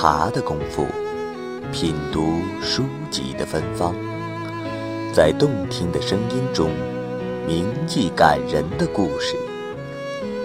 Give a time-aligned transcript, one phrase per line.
[0.00, 0.86] 茶的功夫，
[1.70, 3.94] 品读书籍的芬芳，
[5.12, 6.70] 在动听的声音中
[7.46, 9.36] 铭记感人的故事，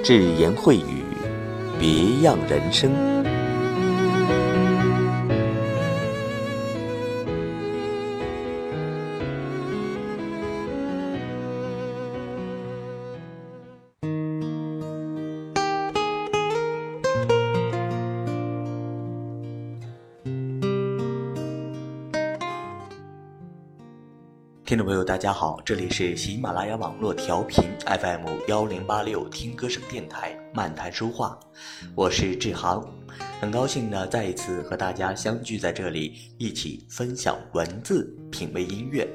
[0.04, 1.06] 智言会语，
[1.80, 3.15] 别样人生。
[24.66, 31.40] 听众朋友，大家好，这里是喜马拉雅网络调频 FM 幺零八六听歌声电台漫谈书画，
[31.94, 32.84] 我是志航，
[33.40, 39.08] 很高兴呢再一次和大家相聚在这里，一起分享文字，品味音乐。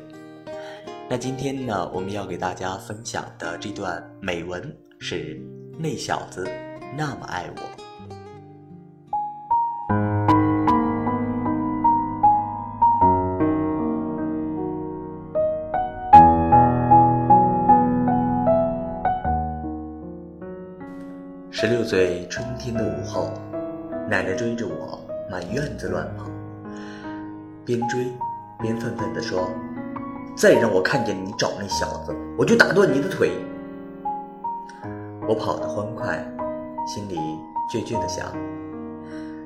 [1.08, 5.36] 那今天呢，我们要给大家分享的这段美文是
[5.76, 6.48] 那小子
[6.96, 7.89] 那么爱我。
[21.60, 23.34] 十六岁春天的午后，
[24.08, 24.98] 奶奶追着我
[25.30, 26.24] 满院子乱跑，
[27.66, 28.10] 边追
[28.58, 29.50] 边愤愤地说
[30.34, 33.32] ：“再让我看见你找那小子，我就打断你的腿。”
[35.28, 36.26] 我跑得欢快，
[36.86, 37.18] 心里
[37.70, 38.32] 倔倔地想：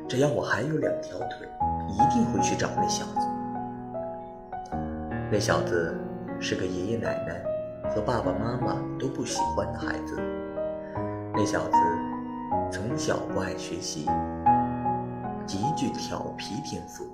[0.07, 1.49] 只要我还有两条腿，
[1.89, 3.27] 一定会去找那小子。
[5.33, 5.93] 那小子
[6.39, 10.17] 是个爷爷奶奶和爸爸妈妈都不喜欢的孩子。
[11.37, 11.77] 那小子
[12.75, 14.05] 从小不爱学习，
[15.47, 17.05] 极具调皮天赋。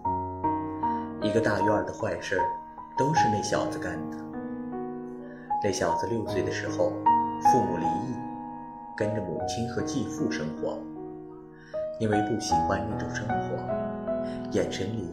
[1.20, 2.41] 一个大院的坏事
[2.97, 4.17] 都是那小子干的。
[5.62, 6.95] 那小子六岁的时候，
[7.42, 8.17] 父母离异，
[8.96, 10.79] 跟着母亲和继父生活。
[11.98, 13.55] 因为不喜欢那种生活，
[14.52, 15.11] 眼神里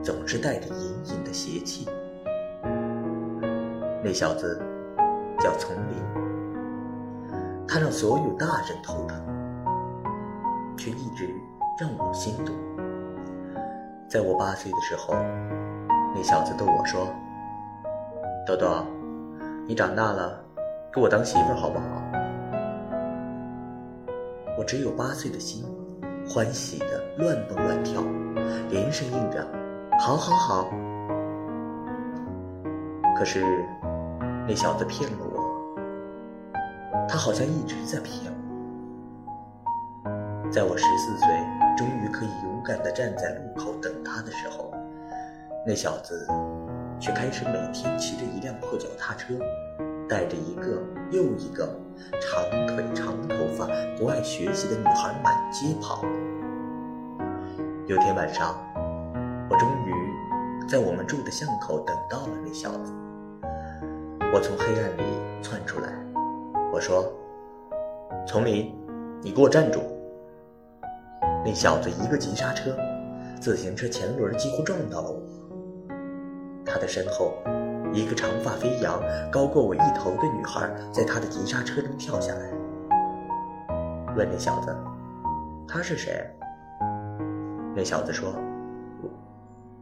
[0.00, 1.88] 总是带着隐隐的邪气。
[4.04, 4.62] 那小子
[5.40, 6.20] 叫丛林。
[7.66, 9.20] 他让所有大人头疼，
[10.80, 11.28] 却一直
[11.78, 12.54] 让我心动。
[14.08, 15.14] 在我八岁的时候，
[16.14, 17.06] 那小子逗我说
[18.48, 18.86] ：“豆豆，
[19.66, 20.42] 你长大了，
[20.90, 21.84] 给我当媳妇好不好？”
[24.56, 25.66] 我只有八岁的心，
[26.26, 28.02] 欢喜的乱蹦乱跳，
[28.70, 29.46] 连声应着
[30.00, 30.70] ：“好，好，好。”
[33.18, 33.44] 可是
[34.48, 35.28] 那小子骗了我。
[37.06, 38.39] 他好像一直在骗我。
[40.50, 41.28] 在我十四岁，
[41.78, 44.72] 终于可以勇敢地站在路口等他的时候，
[45.64, 46.26] 那小子
[46.98, 49.34] 却开始每天骑着一辆破脚踏车，
[50.08, 51.68] 带着一个又一个
[52.20, 56.04] 长腿长头发、不爱学习的女孩满街跑。
[57.86, 58.56] 有天晚上，
[59.48, 62.92] 我终于在我们住的巷口等到了那小子。
[64.34, 65.02] 我从黑暗里
[65.42, 65.92] 窜出来。
[66.72, 67.04] 我说
[68.26, 68.74] ：“丛林，
[69.22, 69.80] 你给我站住！”
[71.44, 72.76] 那小子一个急刹车，
[73.40, 75.22] 自行车前轮几乎撞到了我。
[76.64, 77.32] 他的身后，
[77.92, 82.50] 一个长发飞扬、高过我一头的女孩在他的急刹车中跳下来，
[84.16, 84.76] 问那小子
[85.66, 86.24] ：“他是谁？”
[87.74, 88.34] 那小子说：“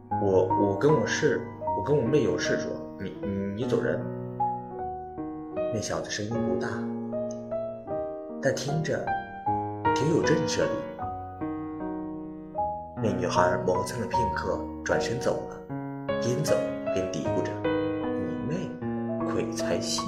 [0.09, 1.41] 我我我跟我室，
[1.77, 3.09] 我跟我妹有事说，你
[3.55, 3.99] 你走人。”
[5.73, 6.69] 那小子声音不大，
[8.41, 9.05] 但听着
[9.93, 10.69] 挺有震慑力。
[13.01, 15.61] 那女孩磨蹭了片刻，转身走了，
[16.21, 16.53] 边走
[16.93, 18.69] 边嘀咕着：“你妹，
[19.31, 20.03] 鬼才信！”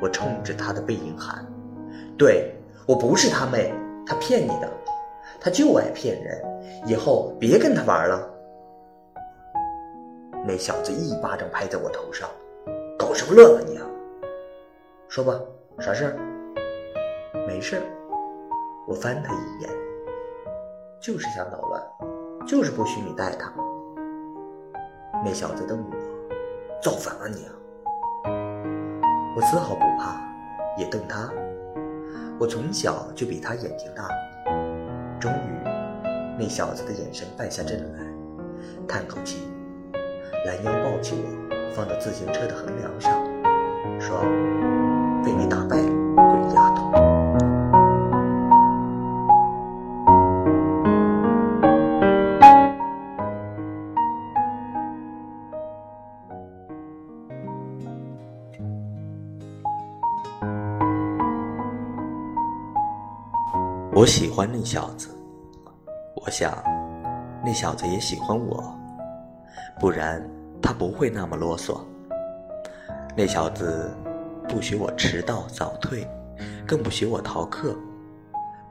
[0.00, 1.44] 我冲着她的背影喊
[2.16, 2.54] ：“对
[2.86, 3.74] 我不是他妹，
[4.06, 4.70] 他骗你的，
[5.40, 6.40] 他就爱骗人，
[6.86, 8.30] 以后别跟他玩了。”
[10.46, 12.28] 那小子一巴掌拍在我头上。
[12.98, 13.86] 搞什么乱啊你啊！
[15.08, 15.38] 说吧，
[15.78, 16.16] 啥事儿？
[17.46, 17.82] 没事儿。
[18.86, 19.70] 我翻他一眼，
[21.06, 21.80] 就是想捣乱，
[22.48, 23.52] 就是不许你带他。
[25.24, 25.96] 那小子瞪我，
[26.82, 27.52] 造反了你啊！
[29.36, 30.20] 我丝毫不怕，
[30.76, 31.30] 也瞪他。
[32.40, 34.08] 我从小就比他眼睛大。
[35.20, 35.62] 终于，
[36.36, 38.00] 那小子的眼神败下阵来，
[38.88, 39.46] 叹口气，
[40.44, 41.72] 拦腰抱起我。
[41.76, 43.12] 放到自行车的横梁上，
[44.00, 44.18] 说
[45.22, 46.65] ：“被你打败，了，滚丫
[63.96, 65.08] 我喜欢那小子，
[66.16, 66.62] 我想
[67.42, 68.78] 那小子也喜欢我，
[69.80, 70.22] 不然
[70.60, 71.80] 他不会那么啰嗦。
[73.16, 73.90] 那小子
[74.46, 76.06] 不许我迟到早退，
[76.66, 77.74] 更不许我逃课，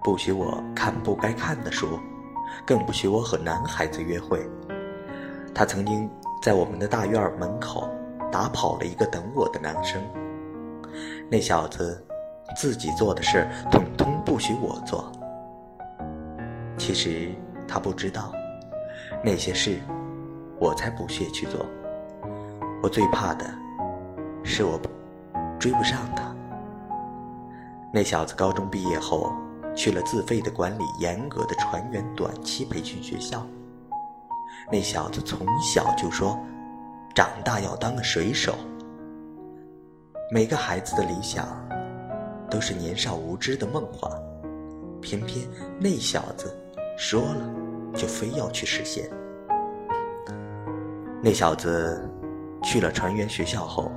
[0.04, 2.00] 不许我看不该看的书，
[2.64, 4.48] 更不许我和男孩子约会。
[5.56, 6.08] 他曾经
[6.40, 7.90] 在我们的大院门口
[8.32, 10.00] 打跑了一个等我的男生。
[11.32, 12.06] 那小子
[12.56, 14.05] 自己做的事，统统
[14.36, 15.10] 不许我做。
[16.78, 17.34] 其实
[17.66, 18.34] 他不知道，
[19.24, 19.80] 那些事
[20.60, 21.66] 我才不屑去做。
[22.84, 23.46] 我最怕的
[24.44, 24.78] 是我
[25.58, 26.36] 追不上他。
[27.94, 29.32] 那小子高中毕业后
[29.74, 33.42] 去了自费的、管理严格的船员短期培训学校。
[34.70, 36.38] 那小子从小就说，
[37.14, 38.54] 长大要当个水手。
[40.30, 41.48] 每个孩子的理想，
[42.52, 44.12] 都是年少无知的梦话，
[45.06, 45.48] 偏偏
[45.80, 46.52] 那小子
[46.98, 47.54] 说了，
[47.94, 49.08] 就非要去实现。
[51.22, 52.10] 那小子
[52.64, 53.92] 去了船员学校后，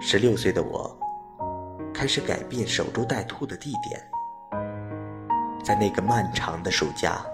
[0.00, 0.98] 十六岁的我，
[1.94, 4.02] 开始改变守株待兔的地点，
[5.64, 7.24] 在那个漫长的暑假，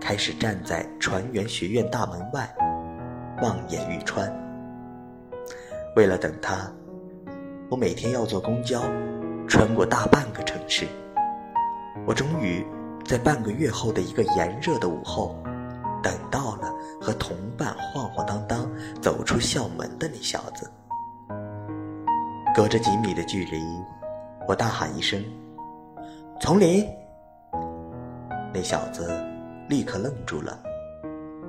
[0.00, 2.52] 开始站在船员学院大门外，
[3.40, 4.28] 望眼欲穿。
[5.94, 6.68] 为了等他。
[7.70, 8.80] 我每天要坐公交，
[9.46, 10.86] 穿过大半个城市。
[12.08, 12.66] 我终于
[13.04, 15.36] 在半个月后的一个炎热的午后，
[16.02, 18.66] 等到了和同伴晃晃荡荡
[19.02, 20.70] 走出校门的那小子。
[22.56, 23.62] 隔着几米的距离，
[24.48, 25.22] 我大喊一声
[26.40, 26.88] ：“丛林！”
[28.54, 29.06] 那小子
[29.68, 30.58] 立刻愣住了，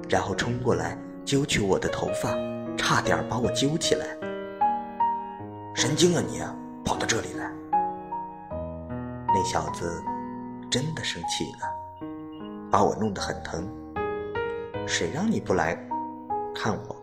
[0.10, 2.36] 然后冲过来揪起我的头发，
[2.76, 4.06] 差点把我揪起来。
[5.74, 6.42] 神经啊你！
[6.84, 7.50] 跑到这里来！
[9.28, 10.04] 那小子
[10.70, 11.68] 真的生气了，
[12.70, 13.68] 把我弄得很疼。
[14.88, 15.76] 谁让你不来
[16.54, 16.96] 看我？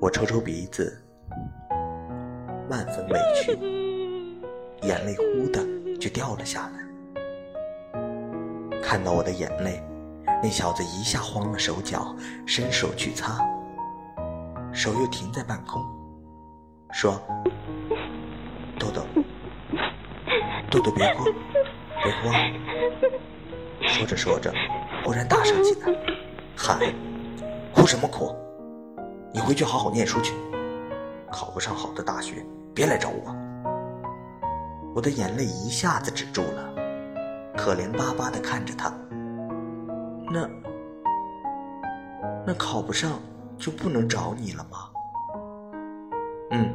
[0.00, 0.96] 我抽抽鼻子，
[2.68, 3.52] 万分委屈，
[4.82, 5.60] 眼泪忽的
[5.98, 6.82] 就掉了下来。
[8.80, 9.82] 看到我的眼泪，
[10.42, 12.14] 那小子一下慌了手脚，
[12.46, 13.38] 伸手去擦，
[14.72, 15.82] 手又停在半空。
[16.92, 17.20] 说：“，
[20.72, 21.24] 豆豆别哭，
[22.02, 22.32] 别哭。”
[23.86, 24.50] 说着说着，
[25.04, 25.92] 忽然大声起来，
[26.56, 26.78] 喊
[27.74, 28.34] ：“哭什么哭？
[29.34, 30.32] 你回去好好念书去，
[31.30, 33.36] 考不上好的大学，别来找我。”
[34.96, 36.72] 我的眼泪一下子止住了，
[37.56, 38.92] 可怜巴巴的看着他。
[40.30, 40.48] 那
[42.46, 43.20] 那考不上
[43.58, 44.78] 就不能找你了吗？
[46.50, 46.72] 嗯，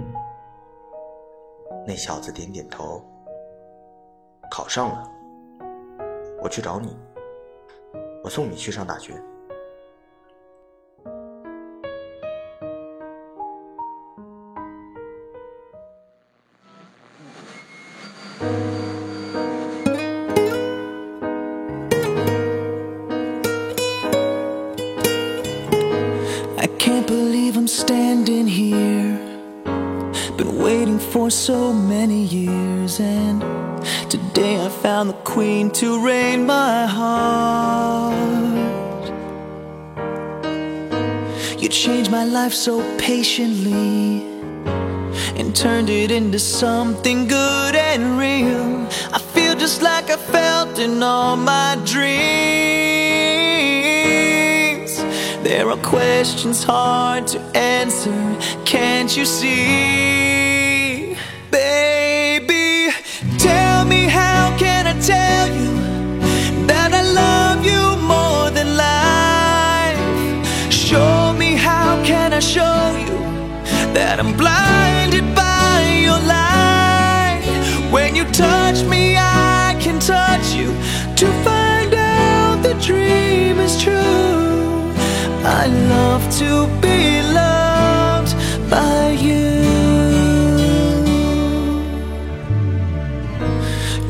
[1.87, 3.03] 那小子点点头。
[4.49, 5.09] 考上了，
[6.41, 6.95] 我去找你，
[8.23, 9.13] 我送你去上大学。
[34.37, 38.13] Today I found the queen to reign my heart.
[41.59, 44.21] You changed my life so patiently
[45.39, 48.87] and turned it into something good and real.
[49.11, 51.97] I feel just like I felt in all my dreams.
[55.41, 60.26] There are questions hard to answer, can't you see?
[65.07, 65.71] Tell you
[66.67, 67.83] that I love you
[68.13, 69.99] more than life?
[70.69, 73.17] Show me how can I show you
[73.95, 77.45] that I'm blinded by your light?
[77.89, 80.69] When you touch me, I can touch you
[81.21, 84.91] to find out the dream is true.
[85.59, 87.56] I love to be loved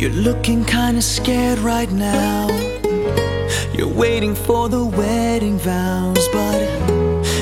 [0.08, 2.48] You're looking kinda scared right now.
[3.74, 6.62] You're waiting for the wedding vows, but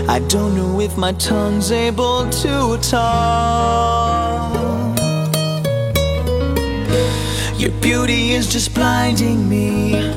[0.10, 4.58] I don't know if my tongue's able to talk.
[7.56, 10.12] Your beauty is just blinding me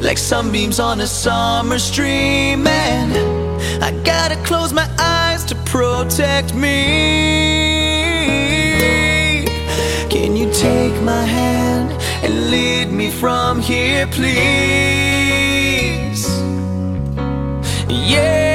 [0.00, 2.66] like sunbeams on a summer stream.
[2.66, 3.12] And
[3.80, 7.37] I gotta close my eyes to protect me.
[13.10, 14.38] from here, please.
[17.88, 18.47] Yeah.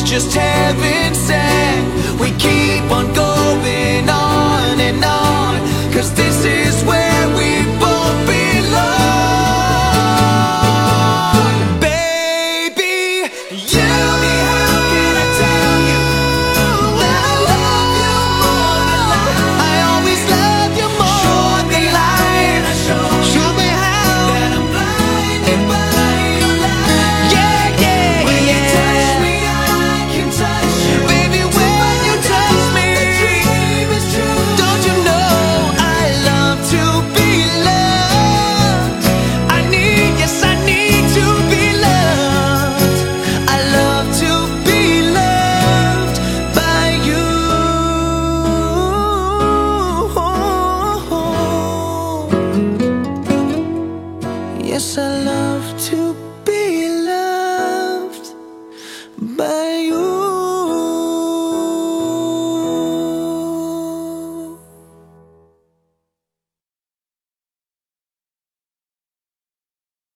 [0.00, 2.20] was just heaven sent.
[2.20, 7.09] We keep on going on and on, cause this is where.